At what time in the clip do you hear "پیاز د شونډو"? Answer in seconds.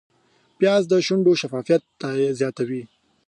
0.57-1.33